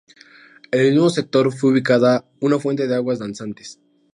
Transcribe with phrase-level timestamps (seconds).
[0.71, 3.79] En el mismo sector fue ubicada una fuente de aguas danzantes.